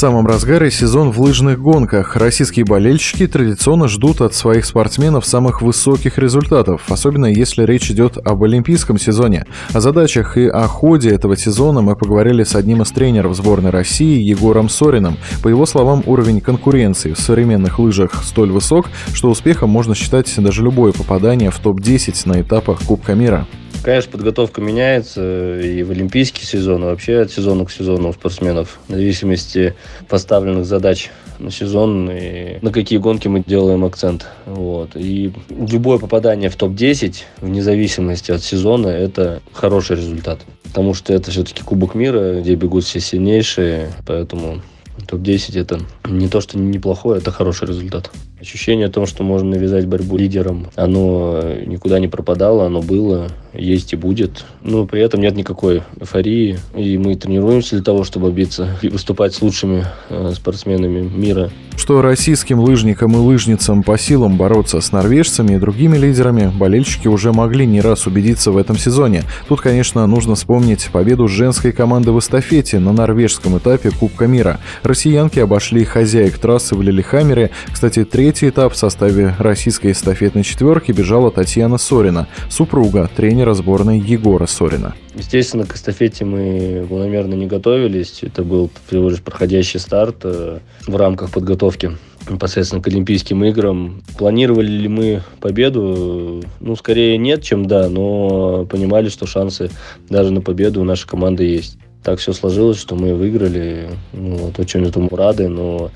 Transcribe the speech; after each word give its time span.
Самом 0.00 0.26
разгаре 0.26 0.70
сезон 0.70 1.10
в 1.10 1.20
лыжных 1.20 1.60
гонках. 1.60 2.16
Российские 2.16 2.64
болельщики 2.64 3.26
традиционно 3.26 3.86
ждут 3.86 4.22
от 4.22 4.32
своих 4.32 4.64
спортсменов 4.64 5.26
самых 5.26 5.60
высоких 5.60 6.16
результатов, 6.16 6.80
особенно 6.88 7.26
если 7.26 7.66
речь 7.66 7.90
идет 7.90 8.16
об 8.16 8.42
олимпийском 8.42 8.98
сезоне. 8.98 9.44
О 9.74 9.80
задачах 9.80 10.38
и 10.38 10.46
о 10.46 10.66
ходе 10.68 11.10
этого 11.10 11.36
сезона 11.36 11.82
мы 11.82 11.96
поговорили 11.96 12.44
с 12.44 12.54
одним 12.54 12.80
из 12.80 12.90
тренеров 12.92 13.36
сборной 13.36 13.68
России 13.68 14.22
Егором 14.22 14.70
Сориным. 14.70 15.18
По 15.42 15.48
его 15.48 15.66
словам, 15.66 16.02
уровень 16.06 16.40
конкуренции 16.40 17.12
в 17.12 17.20
современных 17.20 17.78
лыжах 17.78 18.24
столь 18.24 18.52
высок, 18.52 18.86
что 19.12 19.28
успехом 19.28 19.68
можно 19.68 19.94
считать 19.94 20.34
даже 20.38 20.62
любое 20.62 20.92
попадание 20.92 21.50
в 21.50 21.58
топ-10 21.58 22.22
на 22.24 22.40
этапах 22.40 22.80
Кубка 22.86 23.14
мира. 23.14 23.46
Конечно, 23.82 24.12
подготовка 24.12 24.60
меняется 24.60 25.58
и 25.58 25.82
в 25.82 25.90
олимпийский 25.90 26.44
сезон, 26.44 26.82
и 26.82 26.86
вообще 26.86 27.20
от 27.20 27.30
сезона 27.30 27.64
к 27.64 27.70
сезону 27.70 28.10
у 28.10 28.12
спортсменов, 28.12 28.78
в 28.88 28.92
зависимости 28.92 29.74
поставленных 30.06 30.66
задач 30.66 31.10
на 31.38 31.50
сезон 31.50 32.10
и 32.10 32.58
на 32.60 32.72
какие 32.72 32.98
гонки 32.98 33.26
мы 33.28 33.42
делаем 33.46 33.84
акцент. 33.84 34.26
Вот. 34.44 34.90
И 34.96 35.32
любое 35.48 35.98
попадание 35.98 36.50
в 36.50 36.56
топ-10, 36.56 37.22
вне 37.40 37.62
зависимости 37.62 38.30
от 38.30 38.42
сезона, 38.42 38.88
это 38.88 39.40
хороший 39.52 39.96
результат. 39.96 40.40
Потому 40.64 40.92
что 40.92 41.14
это 41.14 41.30
все-таки 41.30 41.62
Кубок 41.62 41.94
мира, 41.94 42.40
где 42.40 42.56
бегут 42.56 42.84
все 42.84 43.00
сильнейшие, 43.00 43.90
поэтому 44.06 44.60
топ-10 45.06 45.60
это 45.60 45.80
не 46.08 46.28
то, 46.28 46.40
что 46.40 46.58
неплохое, 46.58 47.18
это 47.18 47.30
хороший 47.30 47.68
результат. 47.68 48.10
Ощущение 48.40 48.86
о 48.86 48.90
том, 48.90 49.06
что 49.06 49.22
можно 49.22 49.50
навязать 49.50 49.86
борьбу 49.86 50.16
лидерам, 50.16 50.68
оно 50.74 51.42
никуда 51.66 51.98
не 51.98 52.08
пропадало, 52.08 52.66
оно 52.66 52.80
было, 52.80 53.28
есть 53.52 53.92
и 53.92 53.96
будет. 53.96 54.44
Но 54.62 54.86
при 54.86 55.02
этом 55.02 55.20
нет 55.20 55.36
никакой 55.36 55.82
эйфории. 55.98 56.58
И 56.74 56.96
мы 56.96 57.16
тренируемся 57.16 57.76
для 57.76 57.84
того, 57.84 58.04
чтобы 58.04 58.32
биться 58.32 58.78
и 58.82 58.88
выступать 58.88 59.34
с 59.34 59.42
лучшими 59.42 59.84
э, 60.08 60.32
спортсменами 60.34 61.00
мира. 61.00 61.50
Что 61.80 62.02
российским 62.02 62.60
лыжникам 62.60 63.12
и 63.12 63.16
лыжницам 63.16 63.82
по 63.82 63.96
силам 63.96 64.36
бороться 64.36 64.82
с 64.82 64.92
норвежцами 64.92 65.54
и 65.54 65.58
другими 65.58 65.96
лидерами, 65.96 66.52
болельщики 66.54 67.08
уже 67.08 67.32
могли 67.32 67.64
не 67.64 67.80
раз 67.80 68.06
убедиться 68.06 68.52
в 68.52 68.58
этом 68.58 68.76
сезоне. 68.76 69.22
Тут, 69.48 69.62
конечно, 69.62 70.06
нужно 70.06 70.34
вспомнить 70.34 70.90
победу 70.92 71.26
женской 71.26 71.72
команды 71.72 72.12
в 72.12 72.18
эстафете 72.18 72.80
на 72.80 72.92
норвежском 72.92 73.56
этапе 73.56 73.90
Кубка 73.92 74.26
мира. 74.26 74.60
Россиянки 74.82 75.38
обошли 75.38 75.86
хозяек 75.86 76.36
трассы 76.36 76.74
в 76.74 76.82
Лилихаммере. 76.82 77.48
Кстати, 77.72 78.04
третий 78.04 78.50
этап 78.50 78.74
в 78.74 78.76
составе 78.76 79.34
российской 79.38 79.92
эстафетной 79.92 80.42
четверки 80.42 80.92
бежала 80.92 81.30
Татьяна 81.30 81.78
Сорина, 81.78 82.28
супруга 82.50 83.08
тренера 83.16 83.54
сборной 83.54 83.98
Егора 83.98 84.44
Сорина. 84.44 84.94
Естественно, 85.14 85.66
к 85.66 85.74
эстафете 85.74 86.24
мы 86.24 86.86
планомерно 86.88 87.34
не 87.34 87.46
готовились. 87.46 88.22
Это 88.22 88.42
был 88.42 88.70
всего 88.86 89.10
лишь 89.10 89.20
проходящий 89.20 89.80
старт 89.80 90.18
э, 90.22 90.58
в 90.86 90.96
рамках 90.96 91.30
подготовки 91.30 91.96
непосредственно 92.28 92.82
к 92.82 92.86
Олимпийским 92.86 93.42
играм. 93.44 94.02
Планировали 94.16 94.70
ли 94.70 94.88
мы 94.88 95.22
победу? 95.40 96.42
Ну, 96.60 96.76
скорее 96.76 97.18
нет, 97.18 97.42
чем 97.42 97.66
да, 97.66 97.88
но 97.88 98.66
понимали, 98.66 99.08
что 99.08 99.26
шансы 99.26 99.70
даже 100.08 100.30
на 100.30 100.40
победу 100.40 100.80
у 100.80 100.84
нашей 100.84 101.08
команды 101.08 101.44
есть 101.44 101.76
так 102.02 102.18
все 102.18 102.32
сложилось, 102.32 102.78
что 102.78 102.94
мы 102.94 103.14
выиграли. 103.14 103.90
Ну, 104.12 104.36
вот, 104.36 104.58
очень 104.58 104.86
этому 104.86 105.14
рады, 105.14 105.48
но 105.48 105.90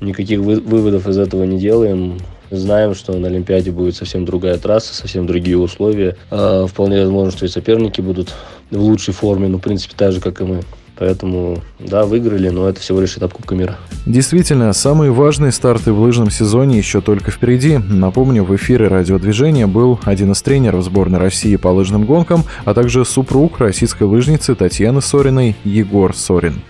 никаких 0.00 0.40
вы- 0.40 0.60
выводов 0.60 1.08
из 1.08 1.18
этого 1.18 1.44
не 1.44 1.58
делаем. 1.58 2.18
Знаем, 2.50 2.94
что 2.94 3.12
на 3.12 3.28
Олимпиаде 3.28 3.70
будет 3.70 3.96
совсем 3.96 4.24
другая 4.24 4.58
трасса, 4.58 4.94
совсем 4.94 5.26
другие 5.26 5.58
условия. 5.58 6.16
А, 6.30 6.66
вполне 6.66 7.00
возможно, 7.00 7.30
что 7.30 7.46
и 7.46 7.48
соперники 7.48 8.00
будут 8.00 8.34
в 8.70 8.80
лучшей 8.80 9.14
форме, 9.14 9.48
ну, 9.48 9.58
в 9.58 9.60
принципе, 9.60 9.94
так 9.96 10.12
же, 10.12 10.20
как 10.20 10.40
и 10.40 10.44
мы. 10.44 10.60
Поэтому, 10.98 11.62
да, 11.78 12.04
выиграли, 12.04 12.48
но 12.48 12.68
это 12.68 12.80
всего 12.80 13.00
лишь 13.00 13.16
этап 13.16 13.32
Кубка 13.32 13.54
мира. 13.54 13.76
Действительно, 14.04 14.72
самые 14.72 15.12
важные 15.12 15.52
старты 15.52 15.92
в 15.92 16.00
лыжном 16.00 16.28
сезоне 16.28 16.76
еще 16.76 17.00
только 17.00 17.30
впереди. 17.30 17.78
Напомню, 17.78 18.42
в 18.42 18.54
эфире 18.56 18.88
радиодвижения 18.88 19.68
был 19.68 20.00
один 20.04 20.32
из 20.32 20.42
тренеров 20.42 20.82
сборной 20.84 21.20
России 21.20 21.54
по 21.54 21.68
лыжным 21.68 22.04
гонкам, 22.04 22.44
а 22.64 22.74
также 22.74 23.04
супруг 23.04 23.60
российской 23.60 24.04
лыжницы 24.04 24.56
Татьяны 24.56 25.00
Сориной 25.00 25.54
Егор 25.62 26.16
Сорин. 26.16 26.62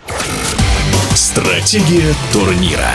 Стратегия 1.15 2.13
турнира. 2.33 2.93